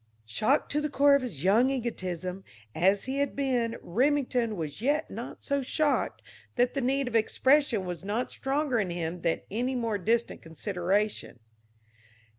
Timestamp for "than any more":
9.21-9.99